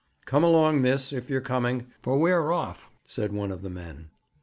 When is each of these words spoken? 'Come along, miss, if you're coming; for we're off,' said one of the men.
'Come 0.25 0.43
along, 0.43 0.81
miss, 0.81 1.13
if 1.13 1.29
you're 1.29 1.41
coming; 1.41 1.85
for 2.01 2.17
we're 2.17 2.51
off,' 2.51 2.89
said 3.05 3.31
one 3.31 3.51
of 3.51 3.61
the 3.61 3.69
men. 3.69 4.09